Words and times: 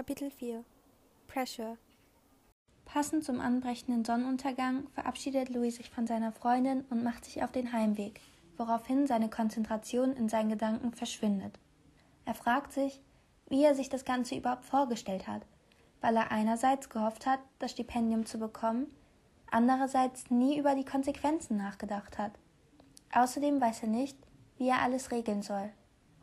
Kapitel 0.00 0.30
4 0.30 0.64
Pressure 1.28 1.76
Passend 2.86 3.22
zum 3.22 3.38
anbrechenden 3.38 4.02
Sonnenuntergang 4.02 4.88
verabschiedet 4.94 5.50
Louis 5.50 5.76
sich 5.76 5.90
von 5.90 6.06
seiner 6.06 6.32
Freundin 6.32 6.86
und 6.88 7.04
macht 7.04 7.26
sich 7.26 7.42
auf 7.42 7.52
den 7.52 7.74
Heimweg, 7.74 8.22
woraufhin 8.56 9.06
seine 9.06 9.28
Konzentration 9.28 10.14
in 10.14 10.30
seinen 10.30 10.48
Gedanken 10.48 10.92
verschwindet. 10.92 11.58
Er 12.24 12.32
fragt 12.32 12.72
sich, 12.72 12.98
wie 13.50 13.62
er 13.62 13.74
sich 13.74 13.90
das 13.90 14.06
Ganze 14.06 14.36
überhaupt 14.36 14.64
vorgestellt 14.64 15.28
hat, 15.28 15.42
weil 16.00 16.16
er 16.16 16.32
einerseits 16.32 16.88
gehofft 16.88 17.26
hat, 17.26 17.40
das 17.58 17.72
Stipendium 17.72 18.24
zu 18.24 18.38
bekommen, 18.38 18.86
andererseits 19.50 20.30
nie 20.30 20.58
über 20.58 20.74
die 20.74 20.86
Konsequenzen 20.86 21.58
nachgedacht 21.58 22.16
hat. 22.16 22.32
Außerdem 23.12 23.60
weiß 23.60 23.82
er 23.82 23.88
nicht, 23.90 24.16
wie 24.56 24.68
er 24.68 24.80
alles 24.80 25.10
regeln 25.10 25.42
soll. 25.42 25.68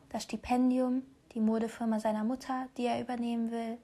Das 0.08 0.24
Stipendium, 0.24 1.04
die 1.38 1.44
Modefirma 1.44 2.00
seiner 2.00 2.24
Mutter, 2.24 2.66
die 2.76 2.86
er 2.86 3.00
übernehmen 3.00 3.52
will. 3.52 3.78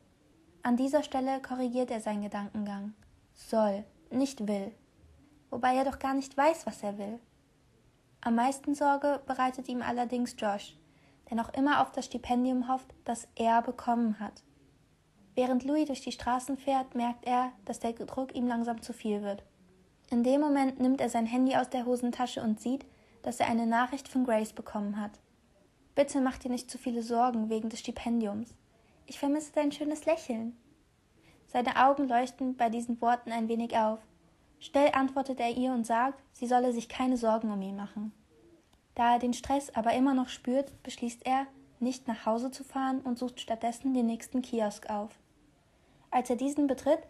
An 0.64 0.76
dieser 0.76 1.04
Stelle 1.04 1.40
korrigiert 1.40 1.88
er 1.92 2.00
seinen 2.00 2.22
Gedankengang. 2.22 2.94
Soll, 3.32 3.84
nicht 4.10 4.48
will. 4.48 4.72
Wobei 5.50 5.76
er 5.76 5.84
doch 5.84 6.00
gar 6.00 6.14
nicht 6.14 6.36
weiß, 6.36 6.66
was 6.66 6.82
er 6.82 6.98
will. 6.98 7.20
Am 8.22 8.34
meisten 8.34 8.74
Sorge 8.74 9.20
bereitet 9.24 9.68
ihm 9.68 9.82
allerdings 9.82 10.34
Josh, 10.36 10.76
der 11.30 11.36
noch 11.36 11.54
immer 11.54 11.80
auf 11.80 11.92
das 11.92 12.06
Stipendium 12.06 12.68
hofft, 12.68 12.92
das 13.04 13.28
er 13.36 13.62
bekommen 13.62 14.18
hat. 14.18 14.42
Während 15.36 15.64
Louis 15.64 15.86
durch 15.86 16.00
die 16.00 16.10
Straßen 16.10 16.56
fährt, 16.56 16.96
merkt 16.96 17.24
er, 17.24 17.52
dass 17.66 17.78
der 17.78 17.92
Druck 17.92 18.34
ihm 18.34 18.48
langsam 18.48 18.82
zu 18.82 18.92
viel 18.92 19.22
wird. 19.22 19.44
In 20.10 20.24
dem 20.24 20.40
Moment 20.40 20.80
nimmt 20.80 21.00
er 21.00 21.08
sein 21.08 21.26
Handy 21.26 21.54
aus 21.54 21.70
der 21.70 21.86
Hosentasche 21.86 22.42
und 22.42 22.60
sieht, 22.60 22.84
dass 23.22 23.38
er 23.38 23.46
eine 23.46 23.66
Nachricht 23.66 24.08
von 24.08 24.24
Grace 24.24 24.52
bekommen 24.52 25.00
hat. 25.00 25.20
Bitte 25.94 26.20
mach 26.20 26.38
dir 26.38 26.50
nicht 26.50 26.70
zu 26.70 26.78
viele 26.78 27.02
Sorgen 27.02 27.50
wegen 27.50 27.68
des 27.68 27.80
Stipendiums. 27.80 28.54
Ich 29.06 29.18
vermisse 29.18 29.52
dein 29.52 29.70
schönes 29.70 30.06
Lächeln. 30.06 30.56
Seine 31.46 31.86
Augen 31.86 32.08
leuchten 32.08 32.56
bei 32.56 32.68
diesen 32.68 33.00
Worten 33.00 33.30
ein 33.30 33.48
wenig 33.48 33.76
auf. 33.76 34.00
Schnell 34.58 34.90
antwortet 34.92 35.40
er 35.40 35.50
ihr 35.56 35.72
und 35.72 35.86
sagt, 35.86 36.22
sie 36.32 36.46
solle 36.46 36.72
sich 36.72 36.88
keine 36.88 37.16
Sorgen 37.16 37.52
um 37.52 37.62
ihn 37.62 37.76
machen. 37.76 38.12
Da 38.94 39.14
er 39.14 39.18
den 39.18 39.34
Stress 39.34 39.70
aber 39.70 39.92
immer 39.92 40.14
noch 40.14 40.28
spürt, 40.28 40.82
beschließt 40.82 41.26
er, 41.26 41.46
nicht 41.80 42.08
nach 42.08 42.26
Hause 42.26 42.50
zu 42.50 42.64
fahren 42.64 43.00
und 43.00 43.18
sucht 43.18 43.40
stattdessen 43.40 43.94
den 43.94 44.06
nächsten 44.06 44.42
Kiosk 44.42 44.88
auf. 44.88 45.10
Als 46.10 46.30
er 46.30 46.36
diesen 46.36 46.66
betritt, 46.66 47.00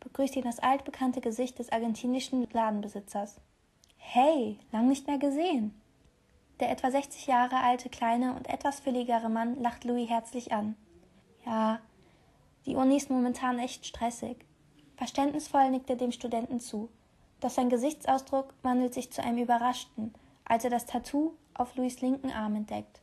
begrüßt 0.00 0.36
ihn 0.36 0.44
das 0.44 0.58
altbekannte 0.58 1.20
Gesicht 1.20 1.58
des 1.58 1.72
argentinischen 1.72 2.46
Ladenbesitzers. 2.52 3.40
Hey, 3.96 4.58
lang 4.72 4.88
nicht 4.88 5.06
mehr 5.06 5.18
gesehen. 5.18 5.80
Der 6.60 6.70
etwa 6.70 6.90
60 6.90 7.28
Jahre 7.28 7.56
alte, 7.58 7.88
kleine 7.88 8.34
und 8.34 8.48
etwas 8.48 8.80
fülligere 8.80 9.28
Mann 9.28 9.60
lacht 9.60 9.84
Louis 9.84 10.08
herzlich 10.08 10.52
an. 10.52 10.74
Ja, 11.46 11.78
die 12.66 12.74
Uni 12.74 12.96
ist 12.96 13.10
momentan 13.10 13.60
echt 13.60 13.86
stressig. 13.86 14.44
Verständnisvoll 14.96 15.70
nickt 15.70 15.88
er 15.88 15.96
dem 15.96 16.10
Studenten 16.10 16.58
zu. 16.58 16.88
Doch 17.40 17.50
sein 17.50 17.70
Gesichtsausdruck 17.70 18.52
wandelt 18.62 18.92
sich 18.92 19.12
zu 19.12 19.22
einem 19.22 19.38
Überraschten, 19.38 20.12
als 20.44 20.64
er 20.64 20.70
das 20.70 20.86
Tattoo 20.86 21.34
auf 21.54 21.76
Louis 21.76 22.00
linken 22.00 22.32
Arm 22.32 22.56
entdeckt. 22.56 23.00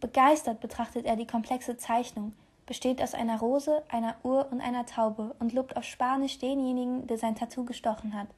Begeistert 0.00 0.60
betrachtet 0.60 1.04
er 1.04 1.16
die 1.16 1.26
komplexe 1.26 1.76
Zeichnung, 1.76 2.32
besteht 2.64 3.02
aus 3.02 3.14
einer 3.14 3.40
Rose, 3.40 3.82
einer 3.88 4.14
Uhr 4.22 4.46
und 4.52 4.60
einer 4.60 4.86
Taube 4.86 5.34
und 5.40 5.52
lobt 5.52 5.76
auf 5.76 5.84
Spanisch 5.84 6.38
denjenigen, 6.38 7.08
der 7.08 7.18
sein 7.18 7.34
Tattoo 7.34 7.64
gestochen 7.64 8.14
hat. 8.14 8.28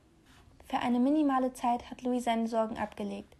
Für 0.64 0.78
eine 0.78 0.98
minimale 0.98 1.52
Zeit 1.52 1.90
hat 1.90 2.00
Louis 2.00 2.24
seine 2.24 2.48
Sorgen 2.48 2.78
abgelegt 2.78 3.35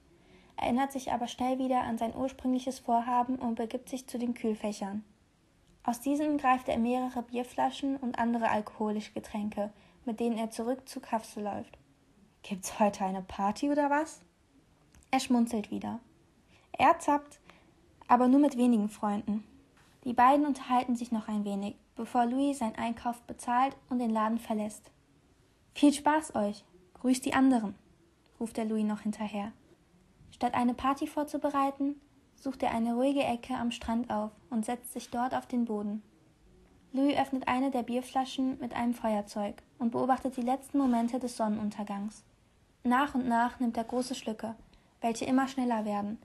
erinnert 0.57 0.93
sich 0.93 1.13
aber 1.13 1.29
schnell 1.29 1.59
wieder 1.59 1.83
an 1.83 1.99
sein 1.99 2.17
ursprüngliches 2.17 2.79
Vorhaben 2.79 3.37
und 3.37 3.57
begibt 3.57 3.89
sich 3.89 4.07
zu 4.07 4.19
den 4.19 4.35
Kühlfächern. 4.35 5.05
Aus 5.83 6.01
diesen 6.01 6.39
greift 6.39 6.69
er 6.69 6.79
mehrere 6.79 7.23
Bierflaschen 7.23 7.97
und 7.97 8.19
andere 8.19 8.51
alkoholische 8.51 9.13
Getränke, 9.13 9.71
mit 10.05 10.19
denen 10.19 10.37
er 10.37 10.51
zurück 10.51 10.89
zu 10.89 11.01
Kafse 11.01 11.41
läuft. 11.41 11.79
Gibt's 12.43 12.81
heute 12.81 13.05
eine 13.05 13.23
Party 13.23 13.71
oder 13.71 13.91
was? 13.91 14.21
Er 15.11 15.21
schmunzelt 15.21 15.71
wieder. 15.71 16.01
Er 16.73 16.99
zappt, 16.99 17.41
aber 18.09 18.29
nur 18.29 18.41
mit 18.41 18.57
wenigen 18.57 18.89
Freunden. 18.89 19.45
Die 20.05 20.13
beiden 20.13 20.47
unterhalten 20.47 20.97
sich 20.97 21.13
noch 21.13 21.29
ein 21.29 21.45
wenig, 21.45 21.77
bevor 21.97 22.27
Louis 22.27 22.59
seinen 22.59 22.77
Einkauf 22.77 23.21
bezahlt 23.23 23.77
und 23.89 23.99
den 23.99 24.11
Laden 24.11 24.39
verlässt. 24.39 24.91
Viel 25.75 25.93
Spaß 25.93 26.35
euch. 26.35 26.65
Grüßt 26.95 27.25
die 27.25 27.35
anderen, 27.35 27.75
ruft 28.41 28.57
der 28.57 28.65
Louis 28.65 28.85
noch 28.85 29.01
hinterher. 29.01 29.53
Statt 30.37 30.53
eine 30.53 30.75
Party 30.75 31.07
vorzubereiten, 31.07 31.99
sucht 32.35 32.63
er 32.63 32.71
eine 32.71 32.95
ruhige 32.95 33.25
Ecke 33.25 33.55
am 33.55 33.71
Strand 33.71 34.11
auf 34.11 34.33
und 34.51 34.67
setzt 34.67 34.93
sich 34.93 35.09
dort 35.09 35.35
auf 35.35 35.47
den 35.47 35.65
Boden. 35.65 36.03
Louis 36.93 37.17
öffnet 37.17 37.49
eine 37.49 37.71
der 37.71 37.83
Bierflaschen 37.83 38.59
mit 38.61 38.75
einem 38.75 38.93
Feuerzeug 38.93 39.63
und 39.79 39.93
beobachtet 39.93 40.37
die 40.37 40.43
letzten 40.43 40.77
Momente 40.77 41.19
des 41.19 41.39
Sonnenuntergangs. 41.39 42.23
Nach 42.85 43.15
und 43.15 43.27
nach 43.27 43.59
nimmt 43.61 43.79
er 43.79 43.85
große 43.85 44.15
Schlücke, 44.15 44.55
welche 45.01 45.25
immer 45.25 45.49
schneller 45.49 45.87
werden, 45.87 46.19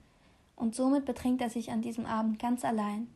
und 0.56 0.74
somit 0.74 1.06
betrinkt 1.06 1.40
er 1.40 1.48
sich 1.48 1.70
an 1.70 1.80
diesem 1.80 2.04
Abend 2.04 2.38
ganz 2.38 2.66
allein. 2.66 3.08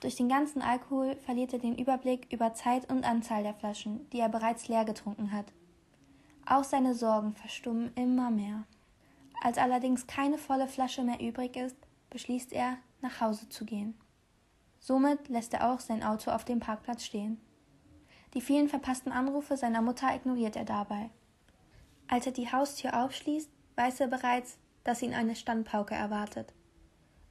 Durch 0.00 0.16
den 0.16 0.28
ganzen 0.28 0.60
Alkohol 0.60 1.14
verliert 1.24 1.52
er 1.52 1.60
den 1.60 1.78
Überblick 1.78 2.32
über 2.32 2.52
Zeit 2.52 2.90
und 2.90 3.04
Anzahl 3.04 3.44
der 3.44 3.54
Flaschen, 3.54 4.10
die 4.10 4.18
er 4.18 4.28
bereits 4.28 4.66
leer 4.66 4.84
getrunken 4.84 5.30
hat. 5.30 5.46
Auch 6.46 6.64
seine 6.64 6.96
Sorgen 6.96 7.32
verstummen 7.34 7.92
immer 7.94 8.32
mehr. 8.32 8.64
Als 9.42 9.58
allerdings 9.58 10.06
keine 10.06 10.38
volle 10.38 10.68
Flasche 10.68 11.02
mehr 11.02 11.20
übrig 11.20 11.56
ist, 11.56 11.76
beschließt 12.10 12.52
er, 12.52 12.78
nach 13.00 13.20
Hause 13.20 13.48
zu 13.48 13.64
gehen. 13.64 13.98
Somit 14.80 15.28
lässt 15.28 15.52
er 15.54 15.70
auch 15.70 15.80
sein 15.80 16.02
Auto 16.02 16.30
auf 16.30 16.44
dem 16.44 16.60
Parkplatz 16.60 17.04
stehen. 17.04 17.40
Die 18.34 18.40
vielen 18.40 18.68
verpassten 18.68 19.12
Anrufe 19.12 19.56
seiner 19.56 19.82
Mutter 19.82 20.14
ignoriert 20.14 20.56
er 20.56 20.64
dabei. 20.64 21.10
Als 22.08 22.26
er 22.26 22.32
die 22.32 22.50
Haustür 22.50 23.04
aufschließt, 23.04 23.50
weiß 23.76 24.00
er 24.00 24.08
bereits, 24.08 24.58
dass 24.84 25.02
ihn 25.02 25.14
eine 25.14 25.34
Standpauke 25.34 25.94
erwartet. 25.94 26.52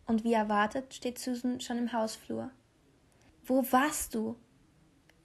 Und 0.06 0.24
wie 0.24 0.34
erwartet 0.34 0.94
steht 0.94 1.18
Susan 1.18 1.62
schon 1.62 1.78
im 1.78 1.94
Hausflur. 1.94 2.52
Wo 3.46 3.64
warst 3.72 4.14
du? 4.16 4.36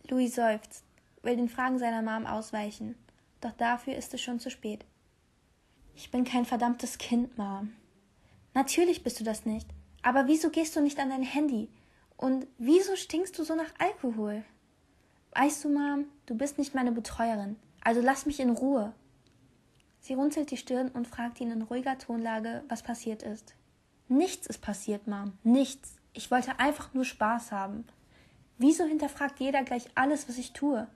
Louis 0.08 0.34
seufzt, 0.34 0.84
will 1.22 1.36
den 1.36 1.48
Fragen 1.48 1.78
seiner 1.78 2.02
Mom 2.02 2.26
ausweichen, 2.26 2.96
doch 3.40 3.52
dafür 3.52 3.96
ist 3.96 4.14
es 4.14 4.20
schon 4.20 4.40
zu 4.40 4.50
spät. 4.50 4.84
Ich 5.94 6.10
bin 6.10 6.24
kein 6.24 6.44
verdammtes 6.44 6.98
Kind, 6.98 7.36
Mom. 7.36 7.72
Natürlich 8.54 9.02
bist 9.02 9.20
du 9.20 9.24
das 9.24 9.46
nicht. 9.46 9.68
Aber 10.02 10.26
wieso 10.26 10.50
gehst 10.50 10.74
du 10.76 10.80
nicht 10.80 10.98
an 10.98 11.10
dein 11.10 11.22
Handy? 11.22 11.68
Und 12.16 12.46
wieso 12.58 12.96
stinkst 12.96 13.38
du 13.38 13.44
so 13.44 13.54
nach 13.54 13.72
Alkohol? 13.78 14.44
Weißt 15.32 15.64
du, 15.64 15.68
Mom, 15.68 16.06
du 16.26 16.34
bist 16.34 16.58
nicht 16.58 16.74
meine 16.74 16.92
Betreuerin. 16.92 17.56
Also 17.82 18.00
lass 18.00 18.26
mich 18.26 18.40
in 18.40 18.50
Ruhe. 18.50 18.92
Sie 20.00 20.14
runzelt 20.14 20.50
die 20.50 20.56
Stirn 20.56 20.88
und 20.88 21.06
fragt 21.06 21.40
ihn 21.40 21.50
in 21.50 21.62
ruhiger 21.62 21.98
Tonlage, 21.98 22.64
was 22.68 22.82
passiert 22.82 23.22
ist. 23.22 23.54
Nichts 24.08 24.46
ist 24.46 24.60
passiert, 24.60 25.06
Mom. 25.06 25.32
Nichts. 25.44 25.96
Ich 26.12 26.30
wollte 26.30 26.58
einfach 26.58 26.92
nur 26.94 27.04
Spaß 27.04 27.52
haben. 27.52 27.84
Wieso 28.58 28.84
hinterfragt 28.84 29.38
jeder 29.38 29.62
gleich 29.62 29.84
alles, 29.94 30.28
was 30.28 30.36
ich 30.36 30.52
tue? 30.52 30.88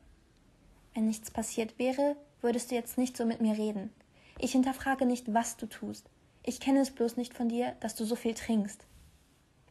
Wenn 0.95 1.07
nichts 1.07 1.31
passiert 1.31 1.79
wäre, 1.79 2.17
würdest 2.41 2.71
du 2.71 2.75
jetzt 2.75 2.99
nicht 2.99 3.17
so 3.17 3.25
mit 3.25 3.41
mir 3.41 3.57
reden. 3.57 3.91
Ich 4.39 4.53
hinterfrage 4.53 5.07
nicht, 5.07 5.33
was 5.33 5.57
du 5.57 5.67
tust. 5.67 6.11
Ich 6.43 6.61
kenne 6.61 6.81
es 6.81 6.91
bloß 6.91 7.17
nicht 7.17 7.35
von 7.35 7.49
dir, 7.49 7.77
dass 7.81 7.95
du 7.95 8.05
so 8.05 8.17
viel 8.17 8.35
trinkst. 8.35 8.87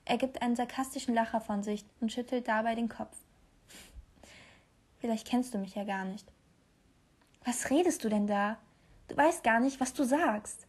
Er 0.06 0.18
gibt 0.18 0.42
einen 0.42 0.56
sarkastischen 0.56 1.14
Lacher 1.14 1.40
von 1.40 1.64
sich 1.64 1.86
und 2.02 2.12
schüttelt 2.12 2.48
dabei 2.48 2.76
den 2.76 2.90
Kopf. 2.90 3.16
Vielleicht 4.98 5.28
kennst 5.28 5.54
du 5.54 5.58
mich 5.58 5.76
ja 5.76 5.84
gar 5.84 6.06
nicht. 6.06 6.32
Was 7.46 7.70
redest 7.70 8.04
du 8.04 8.10
denn 8.10 8.28
da? 8.28 8.58
Du 9.10 9.18
weißt 9.18 9.44
gar 9.44 9.60
nicht, 9.60 9.80
was 9.80 9.94
du 9.94 10.04
sagst. 10.04 10.66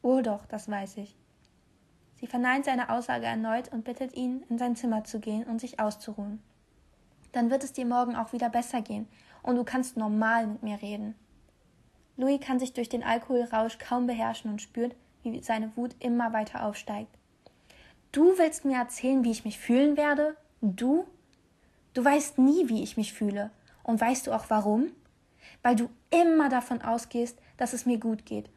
Oh 0.00 0.20
doch, 0.20 0.46
das 0.46 0.68
weiß 0.68 0.96
ich. 0.98 1.16
Sie 2.16 2.26
verneint 2.26 2.64
seine 2.64 2.90
Aussage 2.90 3.26
erneut 3.26 3.72
und 3.72 3.84
bittet 3.84 4.14
ihn, 4.14 4.44
in 4.48 4.58
sein 4.58 4.76
Zimmer 4.76 5.04
zu 5.04 5.18
gehen 5.18 5.44
und 5.44 5.60
sich 5.60 5.80
auszuruhen. 5.80 6.42
Dann 7.32 7.50
wird 7.50 7.64
es 7.64 7.72
dir 7.72 7.84
morgen 7.84 8.14
auch 8.14 8.32
wieder 8.32 8.48
besser 8.48 8.80
gehen 8.80 9.08
und 9.42 9.56
du 9.56 9.64
kannst 9.64 9.96
normal 9.96 10.46
mit 10.46 10.62
mir 10.62 10.80
reden. 10.80 11.16
Louis 12.16 12.40
kann 12.40 12.58
sich 12.58 12.72
durch 12.72 12.88
den 12.88 13.02
Alkoholrausch 13.02 13.78
kaum 13.78 14.06
beherrschen 14.06 14.50
und 14.50 14.62
spürt, 14.62 14.94
wie 15.22 15.42
seine 15.42 15.76
Wut 15.76 15.96
immer 15.98 16.32
weiter 16.32 16.64
aufsteigt. 16.64 17.10
Du 18.12 18.38
willst 18.38 18.64
mir 18.64 18.76
erzählen, 18.76 19.24
wie 19.24 19.32
ich 19.32 19.44
mich 19.44 19.58
fühlen 19.58 19.96
werde? 19.96 20.36
Du? 20.60 21.06
Du 21.94 22.04
weißt 22.04 22.38
nie, 22.38 22.68
wie 22.68 22.82
ich 22.82 22.96
mich 22.96 23.12
fühle. 23.12 23.50
Und 23.82 24.00
weißt 24.00 24.26
du 24.26 24.32
auch 24.32 24.44
warum? 24.48 24.92
Weil 25.62 25.76
du 25.76 25.90
immer 26.10 26.48
davon 26.48 26.82
ausgehst, 26.82 27.38
dass 27.56 27.72
es 27.72 27.86
mir 27.86 27.98
gut 27.98 28.24
geht. 28.24 28.48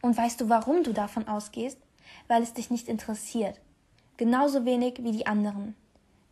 Und 0.00 0.16
weißt 0.16 0.40
du, 0.40 0.48
warum 0.48 0.82
du 0.82 0.92
davon 0.92 1.28
ausgehst? 1.28 1.78
Weil 2.28 2.42
es 2.42 2.54
dich 2.54 2.70
nicht 2.70 2.88
interessiert. 2.88 3.60
Genauso 4.16 4.64
wenig 4.64 5.02
wie 5.02 5.12
die 5.12 5.26
anderen. 5.26 5.74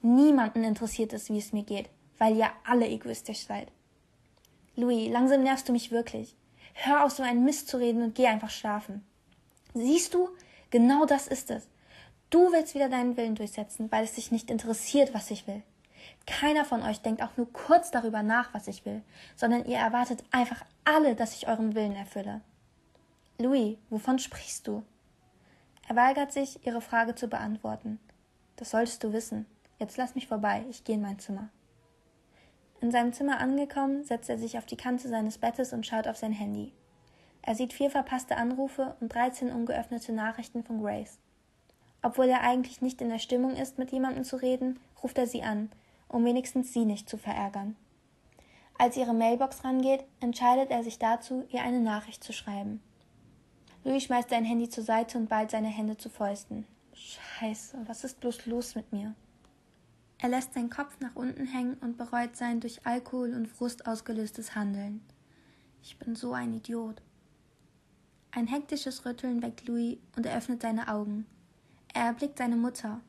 Niemanden 0.02 0.64
interessiert 0.64 1.12
es, 1.12 1.28
wie 1.28 1.38
es 1.38 1.52
mir 1.52 1.64
geht, 1.64 1.90
weil 2.18 2.36
ihr 2.36 2.50
alle 2.64 2.88
egoistisch 2.88 3.44
seid. 3.46 3.70
Louis, 4.76 5.10
langsam 5.10 5.42
nervst 5.42 5.68
du 5.68 5.72
mich 5.72 5.90
wirklich. 5.90 6.34
Hör 6.75 7.05
auf, 7.05 7.12
so 7.12 7.22
einen 7.22 7.44
Mist 7.44 7.69
zu 7.69 7.78
reden 7.78 8.02
und 8.02 8.14
geh 8.14 8.26
einfach 8.26 8.50
schlafen. 8.50 9.05
Siehst 9.75 10.14
du? 10.14 10.31
Genau 10.70 11.05
das 11.05 11.26
ist 11.26 11.50
es. 11.50 11.69
Du 12.31 12.52
willst 12.52 12.75
wieder 12.75 12.88
deinen 12.88 13.17
Willen 13.17 13.34
durchsetzen, 13.34 13.90
weil 13.90 14.05
es 14.05 14.14
dich 14.14 14.31
nicht 14.31 14.50
interessiert, 14.50 15.12
was 15.14 15.31
ich 15.31 15.46
will. 15.46 15.62
Keiner 16.26 16.64
von 16.64 16.82
euch 16.82 17.00
denkt 17.00 17.22
auch 17.22 17.37
nur 17.37 17.52
kurz 17.52 17.90
darüber 17.90 18.22
nach, 18.22 18.55
was 18.55 18.69
ich 18.69 18.84
will, 18.87 19.02
sondern 19.37 19.64
ihr 19.64 19.78
erwartet 19.78 20.22
einfach 20.31 20.64
alle, 20.84 21.14
dass 21.14 21.34
ich 21.34 21.49
euren 21.49 21.75
Willen 21.75 21.96
erfülle. 21.96 22.40
Louis, 23.38 23.76
wovon 23.88 24.19
sprichst 24.19 24.66
du? 24.66 24.84
Er 25.88 25.96
weigert 25.96 26.32
sich, 26.32 26.64
ihre 26.64 26.81
Frage 26.81 27.14
zu 27.14 27.26
beantworten. 27.26 27.99
Das 28.56 28.70
solltest 28.70 29.02
du 29.02 29.12
wissen. 29.12 29.46
Jetzt 29.78 29.96
lass 29.96 30.14
mich 30.14 30.28
vorbei, 30.28 30.64
ich 30.70 30.84
gehe 30.84 30.96
in 30.96 31.02
mein 31.02 31.19
Zimmer. 31.19 31.49
In 32.80 32.90
seinem 32.90 33.12
Zimmer 33.12 33.40
angekommen, 33.40 34.04
setzt 34.04 34.30
er 34.30 34.38
sich 34.38 34.56
auf 34.56 34.66
die 34.66 34.76
Kante 34.76 35.08
seines 35.08 35.38
Bettes 35.38 35.72
und 35.72 35.86
schaut 35.86 36.08
auf 36.08 36.16
sein 36.16 36.32
Handy. 36.32 36.72
Er 37.42 37.54
sieht 37.54 37.72
vier 37.72 37.90
verpasste 37.90 38.36
Anrufe 38.36 38.96
und 39.00 39.14
13 39.14 39.52
ungeöffnete 39.52 40.12
Nachrichten 40.12 40.64
von 40.64 40.82
Grace. 40.82 41.18
Obwohl 42.02 42.26
er 42.26 42.42
eigentlich 42.42 42.80
nicht 42.80 43.00
in 43.00 43.10
der 43.10 43.18
Stimmung 43.18 43.56
ist, 43.56 43.78
mit 43.78 43.92
jemandem 43.92 44.24
zu 44.24 44.36
reden, 44.36 44.78
ruft 45.02 45.18
er 45.18 45.26
sie 45.26 45.42
an, 45.42 45.70
um 46.08 46.24
wenigstens 46.24 46.72
sie 46.72 46.84
nicht 46.84 47.08
zu 47.08 47.18
verärgern. 47.18 47.76
Als 48.78 48.96
ihre 48.96 49.12
Mailbox 49.12 49.62
rangeht, 49.62 50.04
entscheidet 50.20 50.70
er 50.70 50.82
sich 50.82 50.98
dazu, 50.98 51.44
ihr 51.50 51.62
eine 51.62 51.80
Nachricht 51.80 52.24
zu 52.24 52.32
schreiben. 52.32 52.82
Louis 53.84 54.04
schmeißt 54.04 54.30
sein 54.30 54.44
Handy 54.44 54.68
zur 54.70 54.84
Seite 54.84 55.18
und 55.18 55.28
ballt 55.28 55.50
seine 55.50 55.68
Hände 55.68 55.98
zu 55.98 56.08
Fäusten. 56.08 56.66
Scheiße, 56.94 57.78
was 57.86 58.04
ist 58.04 58.20
bloß 58.20 58.46
los 58.46 58.74
mit 58.74 58.92
mir? 58.92 59.14
Er 60.22 60.28
lässt 60.28 60.52
seinen 60.52 60.69
Kopf 60.69 61.00
nach 61.00 61.17
unten 61.17 61.46
hängen 61.46 61.78
und 61.81 61.96
bereut 61.96 62.37
sein 62.37 62.61
durch 62.61 62.87
Alkohol 62.87 63.32
und 63.32 63.49
Frust 63.49 63.87
ausgelöstes 63.87 64.55
Handeln. 64.55 65.00
Ich 65.82 65.99
bin 65.99 66.14
so 66.14 66.34
ein 66.34 66.52
Idiot. 66.52 67.00
Ein 68.31 68.46
hektisches 68.46 69.06
Rütteln 69.06 69.43
weckt 69.43 69.67
Louis 69.67 69.96
und 70.17 70.26
er 70.26 70.37
öffnet 70.37 70.61
seine 70.61 70.88
Augen. 70.88 71.25
Er 71.94 72.05
erblickt 72.05 72.37
seine 72.37 72.56
Mutter. 72.56 73.00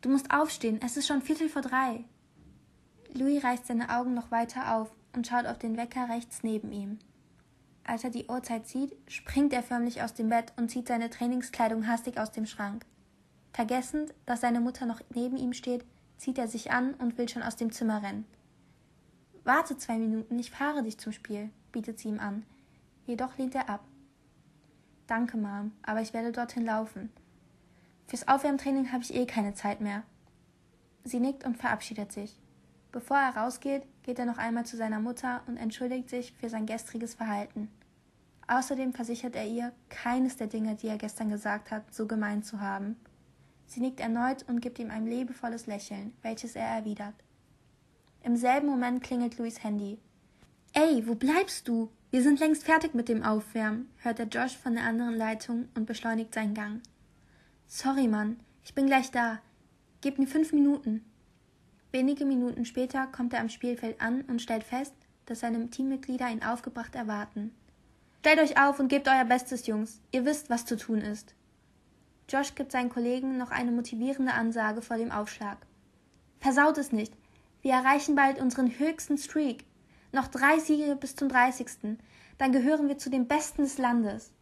Du 0.00 0.08
musst 0.08 0.32
aufstehen, 0.32 0.80
es 0.84 0.96
ist 0.96 1.06
schon 1.06 1.22
Viertel 1.22 1.48
vor 1.48 1.62
drei. 1.62 2.04
Louis 3.14 3.44
reißt 3.44 3.66
seine 3.66 3.90
Augen 3.90 4.12
noch 4.12 4.32
weiter 4.32 4.76
auf 4.76 4.90
und 5.14 5.28
schaut 5.28 5.46
auf 5.46 5.58
den 5.58 5.76
Wecker 5.76 6.08
rechts 6.08 6.42
neben 6.42 6.72
ihm. 6.72 6.98
Als 7.84 8.02
er 8.02 8.10
die 8.10 8.26
Uhrzeit 8.26 8.66
sieht, 8.66 8.96
springt 9.08 9.52
er 9.52 9.62
förmlich 9.62 10.02
aus 10.02 10.14
dem 10.14 10.28
Bett 10.28 10.52
und 10.56 10.70
zieht 10.70 10.88
seine 10.88 11.08
Trainingskleidung 11.08 11.86
hastig 11.86 12.18
aus 12.18 12.32
dem 12.32 12.46
Schrank. 12.46 12.84
Vergessend, 13.52 14.12
dass 14.26 14.40
seine 14.40 14.60
Mutter 14.60 14.86
noch 14.86 15.00
neben 15.14 15.36
ihm 15.36 15.52
steht, 15.52 15.84
zieht 16.20 16.36
er 16.36 16.48
sich 16.48 16.70
an 16.70 16.92
und 16.94 17.16
will 17.16 17.28
schon 17.30 17.42
aus 17.42 17.56
dem 17.56 17.72
Zimmer 17.72 18.02
rennen. 18.02 18.26
Warte 19.42 19.78
zwei 19.78 19.96
Minuten, 19.96 20.38
ich 20.38 20.50
fahre 20.50 20.82
dich 20.82 20.98
zum 20.98 21.12
Spiel, 21.12 21.48
bietet 21.72 21.98
sie 21.98 22.08
ihm 22.08 22.20
an. 22.20 22.44
Jedoch 23.06 23.38
lehnt 23.38 23.54
er 23.54 23.70
ab. 23.70 23.82
Danke, 25.06 25.38
Mom, 25.38 25.72
aber 25.82 26.02
ich 26.02 26.12
werde 26.12 26.30
dorthin 26.30 26.66
laufen. 26.66 27.10
Fürs 28.06 28.28
Aufwärmtraining 28.28 28.92
habe 28.92 29.02
ich 29.02 29.14
eh 29.14 29.24
keine 29.24 29.54
Zeit 29.54 29.80
mehr. 29.80 30.02
Sie 31.04 31.20
nickt 31.20 31.46
und 31.46 31.56
verabschiedet 31.56 32.12
sich. 32.12 32.38
Bevor 32.92 33.16
er 33.16 33.36
rausgeht, 33.36 33.84
geht 34.02 34.18
er 34.18 34.26
noch 34.26 34.36
einmal 34.36 34.66
zu 34.66 34.76
seiner 34.76 35.00
Mutter 35.00 35.42
und 35.46 35.56
entschuldigt 35.56 36.10
sich 36.10 36.32
für 36.32 36.50
sein 36.50 36.66
gestriges 36.66 37.14
Verhalten. 37.14 37.70
Außerdem 38.46 38.92
versichert 38.92 39.36
er 39.36 39.46
ihr, 39.46 39.72
keines 39.88 40.36
der 40.36 40.48
Dinge, 40.48 40.74
die 40.74 40.88
er 40.88 40.98
gestern 40.98 41.30
gesagt 41.30 41.70
hat, 41.70 41.94
so 41.94 42.06
gemeint 42.06 42.44
zu 42.44 42.60
haben. 42.60 42.96
Sie 43.70 43.78
nickt 43.78 44.00
erneut 44.00 44.44
und 44.48 44.60
gibt 44.60 44.80
ihm 44.80 44.90
ein 44.90 45.06
liebevolles 45.06 45.68
Lächeln, 45.68 46.12
welches 46.22 46.56
er 46.56 46.66
erwidert. 46.66 47.14
Im 48.24 48.34
selben 48.34 48.66
Moment 48.66 49.00
klingelt 49.00 49.38
Louis 49.38 49.62
Handy. 49.62 50.00
Ey, 50.72 51.06
wo 51.06 51.14
bleibst 51.14 51.68
du? 51.68 51.88
Wir 52.10 52.20
sind 52.24 52.40
längst 52.40 52.64
fertig 52.64 52.94
mit 52.94 53.08
dem 53.08 53.22
Aufwärmen, 53.22 53.88
hört 53.98 54.18
er 54.18 54.26
Josh 54.26 54.56
von 54.56 54.74
der 54.74 54.82
anderen 54.82 55.14
Leitung 55.14 55.68
und 55.76 55.86
beschleunigt 55.86 56.34
seinen 56.34 56.54
Gang. 56.54 56.82
Sorry, 57.68 58.08
Mann, 58.08 58.40
ich 58.64 58.74
bin 58.74 58.86
gleich 58.86 59.12
da. 59.12 59.38
Gib 60.00 60.18
mir 60.18 60.26
fünf 60.26 60.52
Minuten. 60.52 61.04
Wenige 61.92 62.24
Minuten 62.24 62.64
später 62.64 63.06
kommt 63.06 63.34
er 63.34 63.40
am 63.40 63.48
Spielfeld 63.48 64.00
an 64.00 64.22
und 64.22 64.42
stellt 64.42 64.64
fest, 64.64 64.94
dass 65.26 65.40
seine 65.40 65.70
Teammitglieder 65.70 66.28
ihn 66.28 66.42
aufgebracht 66.42 66.96
erwarten. 66.96 67.54
Stellt 68.18 68.40
euch 68.40 68.60
auf 68.60 68.80
und 68.80 68.88
gebt 68.88 69.06
euer 69.06 69.24
Bestes, 69.24 69.68
Jungs. 69.68 70.00
Ihr 70.10 70.24
wisst, 70.24 70.50
was 70.50 70.66
zu 70.66 70.76
tun 70.76 71.02
ist. 71.02 71.36
Josh 72.30 72.54
gibt 72.54 72.72
seinen 72.72 72.90
Kollegen 72.90 73.38
noch 73.38 73.50
eine 73.50 73.72
motivierende 73.72 74.32
Ansage 74.32 74.82
vor 74.82 74.96
dem 74.96 75.10
Aufschlag. 75.10 75.58
Versaut 76.38 76.78
es 76.78 76.92
nicht. 76.92 77.12
Wir 77.60 77.72
erreichen 77.72 78.14
bald 78.14 78.40
unseren 78.40 78.78
höchsten 78.78 79.18
Streak. 79.18 79.64
Noch 80.12 80.28
drei 80.28 80.58
Siege 80.58 80.96
bis 80.96 81.16
zum 81.16 81.28
30. 81.28 81.98
Dann 82.38 82.52
gehören 82.52 82.88
wir 82.88 82.98
zu 82.98 83.10
den 83.10 83.26
Besten 83.26 83.62
des 83.62 83.78
Landes. 83.78 84.32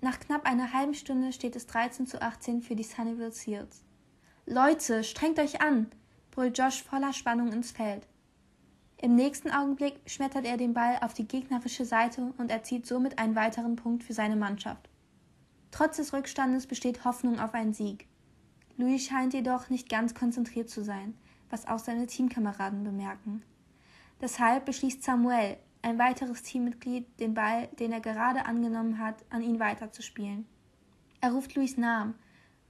Nach 0.00 0.20
knapp 0.20 0.46
einer 0.46 0.72
halben 0.72 0.94
Stunde 0.94 1.32
steht 1.32 1.56
es 1.56 1.66
13 1.66 2.06
zu 2.06 2.22
18 2.22 2.62
für 2.62 2.76
die 2.76 2.84
Sunnyvale 2.84 3.32
Seals. 3.32 3.82
Leute, 4.46 5.02
strengt 5.02 5.38
euch 5.40 5.60
an, 5.60 5.90
brüllt 6.30 6.56
Josh 6.56 6.82
voller 6.84 7.12
Spannung 7.12 7.52
ins 7.52 7.72
Feld. 7.72 8.06
Im 8.96 9.16
nächsten 9.16 9.50
Augenblick 9.50 10.00
schmettert 10.06 10.44
er 10.44 10.56
den 10.56 10.74
Ball 10.74 10.98
auf 11.02 11.14
die 11.14 11.26
gegnerische 11.26 11.84
Seite 11.84 12.32
und 12.38 12.50
erzielt 12.50 12.86
somit 12.86 13.18
einen 13.18 13.34
weiteren 13.34 13.76
Punkt 13.76 14.04
für 14.04 14.14
seine 14.14 14.36
Mannschaft. 14.36 14.88
Trotz 15.70 15.96
des 15.96 16.12
Rückstandes 16.12 16.66
besteht 16.66 17.04
Hoffnung 17.04 17.38
auf 17.38 17.54
einen 17.54 17.74
Sieg. 17.74 18.06
Louis 18.76 19.04
scheint 19.04 19.34
jedoch 19.34 19.70
nicht 19.70 19.88
ganz 19.88 20.14
konzentriert 20.14 20.70
zu 20.70 20.84
sein, 20.84 21.14
was 21.50 21.66
auch 21.66 21.78
seine 21.78 22.06
Teamkameraden 22.06 22.84
bemerken. 22.84 23.42
Deshalb 24.20 24.64
beschließt 24.64 25.02
Samuel, 25.02 25.56
ein 25.82 25.98
weiteres 25.98 26.42
Teammitglied, 26.42 27.06
den 27.20 27.34
Ball, 27.34 27.68
den 27.78 27.92
er 27.92 28.00
gerade 28.00 28.46
angenommen 28.46 28.98
hat, 28.98 29.24
an 29.30 29.42
ihn 29.42 29.60
weiterzuspielen. 29.60 30.46
Er 31.20 31.32
ruft 31.32 31.54
Luis 31.54 31.76
Namen, 31.76 32.14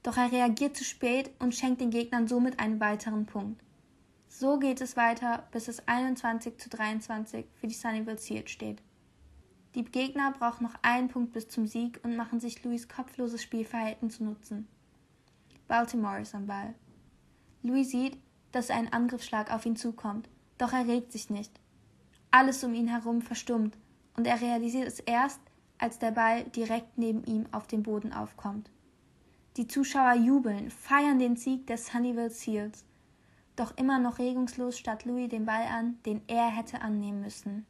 doch 0.02 0.16
er 0.16 0.32
reagiert 0.32 0.76
zu 0.76 0.84
spät 0.84 1.30
und 1.38 1.54
schenkt 1.54 1.80
den 1.80 1.90
Gegnern 1.90 2.28
somit 2.28 2.58
einen 2.58 2.80
weiteren 2.80 3.26
Punkt. 3.26 3.62
So 4.28 4.58
geht 4.58 4.80
es 4.80 4.96
weiter, 4.96 5.48
bis 5.52 5.68
es 5.68 5.86
21 5.88 6.58
zu 6.58 6.68
23 6.68 7.46
für 7.60 7.66
die 7.66 7.74
Sunnyvale 7.74 8.18
Seals 8.18 8.50
steht. 8.50 8.82
Die 9.78 9.84
Gegner 9.84 10.32
brauchen 10.32 10.64
noch 10.64 10.74
einen 10.82 11.06
Punkt 11.06 11.32
bis 11.32 11.46
zum 11.46 11.68
Sieg 11.68 12.00
und 12.02 12.16
machen 12.16 12.40
sich 12.40 12.64
Louis 12.64 12.88
kopfloses 12.88 13.44
Spielverhalten 13.44 14.10
zu 14.10 14.24
nutzen. 14.24 14.66
Baltimore 15.68 16.20
ist 16.20 16.34
am 16.34 16.48
Ball. 16.48 16.74
Louis 17.62 17.88
sieht, 17.88 18.18
dass 18.50 18.70
ein 18.70 18.92
Angriffsschlag 18.92 19.54
auf 19.54 19.64
ihn 19.66 19.76
zukommt, 19.76 20.28
doch 20.58 20.72
er 20.72 20.88
regt 20.88 21.12
sich 21.12 21.30
nicht. 21.30 21.52
Alles 22.32 22.64
um 22.64 22.74
ihn 22.74 22.88
herum 22.88 23.22
verstummt, 23.22 23.78
und 24.16 24.26
er 24.26 24.40
realisiert 24.40 24.88
es 24.88 24.98
erst, 24.98 25.40
als 25.78 26.00
der 26.00 26.10
Ball 26.10 26.42
direkt 26.42 26.98
neben 26.98 27.22
ihm 27.22 27.46
auf 27.52 27.68
dem 27.68 27.84
Boden 27.84 28.12
aufkommt. 28.12 28.72
Die 29.56 29.68
Zuschauer 29.68 30.14
jubeln, 30.14 30.72
feiern 30.72 31.20
den 31.20 31.36
Sieg 31.36 31.68
der 31.68 31.78
Sunnyvale 31.78 32.30
Seals. 32.30 32.84
Doch 33.54 33.76
immer 33.76 34.00
noch 34.00 34.18
regungslos 34.18 34.76
starrt 34.76 35.04
Louis 35.04 35.28
den 35.28 35.46
Ball 35.46 35.66
an, 35.68 36.00
den 36.04 36.22
er 36.26 36.48
hätte 36.48 36.82
annehmen 36.82 37.20
müssen. 37.20 37.64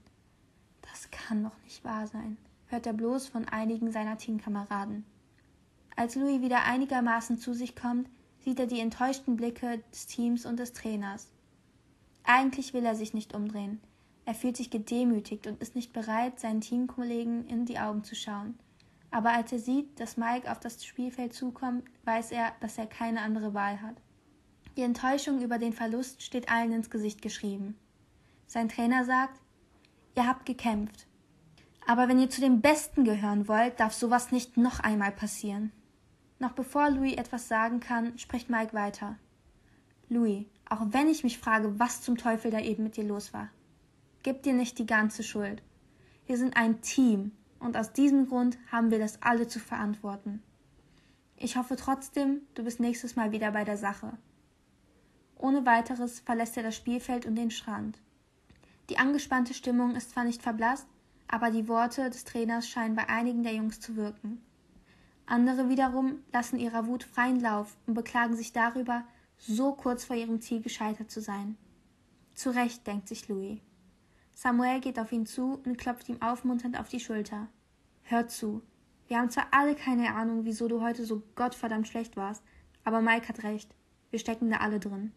Das 0.91 1.11
kann 1.11 1.45
doch 1.45 1.57
nicht 1.65 1.85
wahr 1.85 2.07
sein, 2.07 2.37
hört 2.67 2.87
er 2.87 2.93
bloß 2.93 3.29
von 3.29 3.47
einigen 3.47 3.93
seiner 3.93 4.19
Teamkameraden. 4.19 5.05
Als 5.97 6.15
Louis 6.15 6.41
wieder 6.41 6.65
einigermaßen 6.65 7.39
zu 7.39 7.55
sich 7.55 7.75
kommt, 7.75 8.09
sieht 8.45 8.61
er 8.61 8.67
die 8.67 8.81
enttäuschten 8.81 9.37
Blicke 9.37 9.83
des 9.93 10.07
Teams 10.07 10.47
und 10.47 10.59
des 10.59 10.73
Trainers. 10.73 11.29
Eigentlich 12.25 12.75
will 12.75 12.85
er 12.85 12.95
sich 12.95 13.15
nicht 13.15 13.35
umdrehen. 13.35 13.81
Er 14.25 14.35
fühlt 14.35 14.57
sich 14.57 14.71
gedemütigt 14.71 15.47
und 15.47 15.61
ist 15.61 15.75
nicht 15.75 15.93
bereit, 15.93 16.39
seinen 16.39 16.61
Teamkollegen 16.61 17.47
in 17.49 17.65
die 17.65 17.79
Augen 17.79 18.05
zu 18.05 18.15
schauen. 18.15 18.59
Aber 19.11 19.31
als 19.31 19.53
er 19.53 19.59
sieht, 19.59 19.99
dass 19.99 20.19
Mike 20.19 20.51
auf 20.51 20.61
das 20.61 20.85
Spielfeld 20.85 21.33
zukommt, 21.33 21.85
weiß 22.05 22.33
er, 22.33 22.53
dass 22.61 22.77
er 22.77 22.87
keine 22.87 23.23
andere 23.23 23.55
Wahl 23.55 23.81
hat. 23.81 23.97
Die 24.77 24.83
Enttäuschung 24.83 25.41
über 25.41 25.59
den 25.59 25.73
Verlust 25.73 26.23
steht 26.23 26.51
allen 26.51 26.73
ins 26.73 26.91
Gesicht 26.91 27.23
geschrieben. 27.23 27.77
Sein 28.47 28.69
Trainer 28.69 29.05
sagt, 29.05 29.41
ihr 30.19 30.27
habt 30.27 30.45
gekämpft. 30.45 31.07
Aber 31.87 32.09
wenn 32.09 32.19
ihr 32.19 32.29
zu 32.29 32.41
den 32.41 32.61
Besten 32.61 33.05
gehören 33.05 33.49
wollt, 33.49 33.81
darf 33.81 33.95
sowas 33.95 34.31
nicht 34.31 34.57
noch 34.57 34.81
einmal 34.81 35.13
passieren. 35.13 35.73
Noch 36.39 36.53
bevor 36.53 36.91
Louis 36.91 37.17
etwas 37.17 37.49
sagen 37.49 37.81
kann, 37.81 38.19
spricht 38.19 38.51
Mike 38.51 38.75
weiter. 38.75 39.17
Louis, 40.09 40.45
auch 40.69 40.87
wenn 40.91 41.09
ich 41.09 41.25
mich 41.25 41.39
frage, 41.39 41.79
was 41.79 42.03
zum 42.03 42.17
Teufel 42.17 42.51
da 42.51 42.61
eben 42.61 42.83
mit 42.83 42.97
dir 42.97 43.05
los 43.05 43.33
war. 43.33 43.49
Gib 44.23 44.43
dir 44.43 44.53
nicht 44.53 44.79
die 44.79 44.87
ganze 44.87 45.23
Schuld. 45.23 45.63
Wir 46.27 46.37
sind 46.37 46.57
ein 46.57 46.83
Team 46.83 47.33
und 47.59 47.77
aus 47.77 47.93
diesem 47.93 48.29
Grund 48.29 48.59
haben 48.71 48.91
wir 48.91 48.99
das 48.99 49.23
alle 49.23 49.49
zu 49.49 49.61
verantworten. 49.61 50.43
Ich 51.37 51.57
hoffe 51.57 51.77
trotzdem, 51.77 52.43
du 52.55 52.65
bist 52.65 52.81
nächstes 52.81 53.17
Mal 53.17 53.33
wieder 53.33 53.53
bei 53.53 53.65
der 53.65 53.77
Sache. 53.77 54.19
Ohne 55.37 55.65
weiteres 55.65 56.21
verlässt 56.21 56.57
er 56.57 56.65
das 56.65 56.75
Spielfeld 56.75 57.25
und 57.25 57.37
den 57.37 57.53
Strand. 57.53 58.01
Die 58.91 58.99
angespannte 58.99 59.55
Stimmung 59.55 59.95
ist 59.95 60.11
zwar 60.11 60.25
nicht 60.25 60.43
verblasst, 60.43 60.87
aber 61.29 61.51
die 61.51 61.69
Worte 61.69 62.09
des 62.09 62.25
Trainers 62.25 62.69
scheinen 62.69 62.97
bei 62.97 63.09
einigen 63.09 63.43
der 63.43 63.55
Jungs 63.55 63.81
zu 63.81 63.97
wirken. 63.97 64.41
Andere 65.27 65.69
wiederum 65.69 66.21
lassen 66.33 66.59
ihrer 66.59 66.87
Wut 66.87 67.05
freien 67.05 67.39
Lauf 67.39 67.77
und 67.87 67.93
beklagen 67.93 68.35
sich 68.35 68.55
darüber, 68.55 69.05
so 69.37 69.73
kurz 69.73 70.05
vor 70.05 70.17
ihrem 70.17 70.41
Ziel 70.41 70.63
gescheitert 70.63 71.11
zu 71.11 71.21
sein. 71.21 71.59
Zu 72.35 72.51
Recht, 72.51 72.87
denkt 72.87 73.09
sich 73.09 73.29
Louis. 73.29 73.61
Samuel 74.33 74.81
geht 74.81 74.99
auf 74.99 75.13
ihn 75.13 75.27
zu 75.27 75.61
und 75.65 75.77
klopft 75.77 76.09
ihm 76.09 76.23
aufmunternd 76.23 76.79
auf 76.81 76.89
die 76.89 77.01
Schulter. 77.01 77.49
Hör 78.05 78.27
zu. 78.27 78.63
Wir 79.07 79.19
haben 79.19 79.31
zwar 79.31 79.49
alle 79.51 79.75
keine 79.75 80.15
Ahnung, 80.15 80.45
wieso 80.45 80.67
du 80.69 80.81
heute 80.81 81.05
so 81.05 81.23
gottverdammt 81.35 81.89
schlecht 81.89 82.17
warst, 82.17 82.43
aber 82.85 83.03
Mike 83.03 83.29
hat 83.29 83.43
recht. 83.43 83.75
Wir 84.11 84.19
stecken 84.19 84.49
da 84.49 84.59
alle 84.59 84.81
drin. 84.81 85.13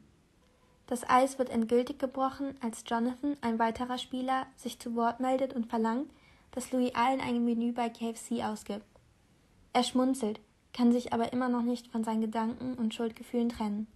Das 0.92 1.10
Eis 1.10 1.40
wird 1.40 1.50
endgültig 1.50 2.00
gebrochen, 2.00 2.54
als 2.60 2.84
Jonathan, 2.86 3.38
ein 3.40 3.60
weiterer 3.60 3.98
Spieler, 3.98 4.46
sich 4.58 4.78
zu 4.78 4.94
Wort 4.98 5.22
meldet 5.22 5.54
und 5.54 5.68
verlangt, 5.68 6.12
dass 6.52 6.74
Louis 6.74 6.94
allen 6.94 7.22
ein 7.22 7.46
Menü 7.46 7.72
bei 7.72 7.88
KFC 7.88 8.44
ausgibt. 8.44 8.84
Er 9.72 9.84
schmunzelt, 9.84 10.42
kann 10.74 10.92
sich 10.92 11.14
aber 11.14 11.32
immer 11.32 11.48
noch 11.48 11.62
nicht 11.62 11.88
von 11.88 12.04
seinen 12.04 12.20
Gedanken 12.20 12.74
und 12.74 12.94
Schuldgefühlen 12.94 13.48
trennen. 13.48 13.88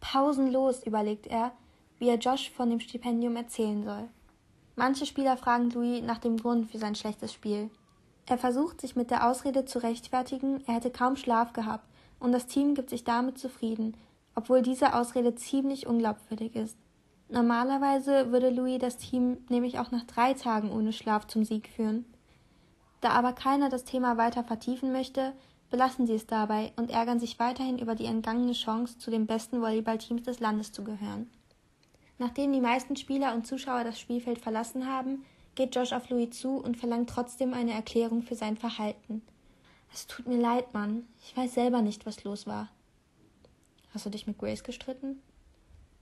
Pausenlos 0.00 0.82
überlegt 0.82 1.28
er, 1.28 1.52
wie 2.00 2.08
er 2.08 2.18
Josh 2.18 2.50
von 2.50 2.68
dem 2.68 2.80
Stipendium 2.80 3.36
erzählen 3.36 3.84
soll. 3.84 4.08
Manche 4.74 5.06
Spieler 5.06 5.36
fragen 5.36 5.70
Louis 5.70 6.02
nach 6.02 6.18
dem 6.18 6.36
Grund 6.36 6.68
für 6.68 6.78
sein 6.78 6.96
schlechtes 6.96 7.32
Spiel. 7.32 7.70
Er 8.26 8.38
versucht, 8.38 8.80
sich 8.80 8.96
mit 8.96 9.12
der 9.12 9.30
Ausrede 9.30 9.66
zu 9.66 9.80
rechtfertigen, 9.80 10.64
er 10.66 10.74
hätte 10.74 10.90
kaum 10.90 11.14
Schlaf 11.14 11.52
gehabt, 11.52 11.86
und 12.18 12.32
das 12.32 12.48
Team 12.48 12.74
gibt 12.74 12.90
sich 12.90 13.04
damit 13.04 13.38
zufrieden, 13.38 13.94
obwohl 14.38 14.62
diese 14.62 14.94
Ausrede 14.94 15.34
ziemlich 15.34 15.88
unglaubwürdig 15.88 16.54
ist. 16.54 16.76
Normalerweise 17.28 18.30
würde 18.30 18.50
Louis 18.50 18.78
das 18.78 18.96
Team 18.96 19.38
nämlich 19.48 19.80
auch 19.80 19.90
nach 19.90 20.04
drei 20.04 20.32
Tagen 20.32 20.70
ohne 20.70 20.92
Schlaf 20.92 21.26
zum 21.26 21.44
Sieg 21.44 21.68
führen. 21.68 22.04
Da 23.00 23.10
aber 23.10 23.32
keiner 23.32 23.68
das 23.68 23.82
Thema 23.82 24.16
weiter 24.16 24.44
vertiefen 24.44 24.92
möchte, 24.92 25.32
belassen 25.70 26.06
sie 26.06 26.14
es 26.14 26.28
dabei 26.28 26.72
und 26.76 26.92
ärgern 26.92 27.18
sich 27.18 27.40
weiterhin 27.40 27.80
über 27.80 27.96
die 27.96 28.04
entgangene 28.04 28.52
Chance, 28.52 28.96
zu 28.98 29.10
den 29.10 29.26
besten 29.26 29.60
Volleyballteams 29.60 30.22
des 30.22 30.38
Landes 30.38 30.70
zu 30.70 30.84
gehören. 30.84 31.28
Nachdem 32.18 32.52
die 32.52 32.60
meisten 32.60 32.94
Spieler 32.94 33.34
und 33.34 33.44
Zuschauer 33.44 33.82
das 33.82 33.98
Spielfeld 33.98 34.38
verlassen 34.38 34.86
haben, 34.86 35.24
geht 35.56 35.74
Josh 35.74 35.92
auf 35.92 36.10
Louis 36.10 36.30
zu 36.30 36.58
und 36.58 36.76
verlangt 36.76 37.10
trotzdem 37.10 37.54
eine 37.54 37.72
Erklärung 37.72 38.22
für 38.22 38.36
sein 38.36 38.56
Verhalten. 38.56 39.20
Es 39.92 40.06
tut 40.06 40.28
mir 40.28 40.40
leid, 40.40 40.72
Mann. 40.74 41.08
Ich 41.24 41.36
weiß 41.36 41.54
selber 41.54 41.82
nicht, 41.82 42.06
was 42.06 42.22
los 42.22 42.46
war. 42.46 42.68
Hast 43.94 44.06
du 44.06 44.10
dich 44.10 44.26
mit 44.26 44.38
Grace 44.38 44.62
gestritten? 44.62 45.20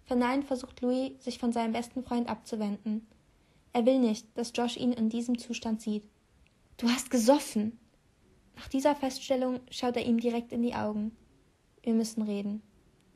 Verneint 0.04 0.44
versucht 0.44 0.80
Louis, 0.80 1.12
sich 1.22 1.38
von 1.38 1.52
seinem 1.52 1.72
besten 1.72 2.02
Freund 2.04 2.28
abzuwenden. 2.28 3.06
Er 3.72 3.86
will 3.86 3.98
nicht, 3.98 4.26
dass 4.36 4.52
Josh 4.54 4.76
ihn 4.76 4.92
in 4.92 5.08
diesem 5.08 5.38
Zustand 5.38 5.80
sieht. 5.80 6.04
Du 6.76 6.88
hast 6.88 7.10
gesoffen. 7.10 7.78
Nach 8.56 8.68
dieser 8.68 8.94
Feststellung 8.94 9.60
schaut 9.70 9.96
er 9.96 10.06
ihm 10.06 10.18
direkt 10.18 10.52
in 10.52 10.62
die 10.62 10.74
Augen. 10.74 11.16
Wir 11.82 11.94
müssen 11.94 12.22
reden. 12.22 12.62